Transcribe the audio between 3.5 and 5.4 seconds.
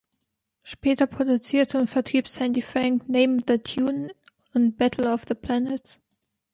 Tune“ und „Battle of the